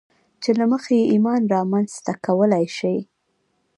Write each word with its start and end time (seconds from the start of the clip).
چې 0.41 0.51
له 0.59 0.65
مخې 0.71 0.93
يې 0.99 1.09
ايمان 1.13 1.41
رامنځته 1.55 2.11
کولای 2.25 2.65
شئ. 2.77 2.97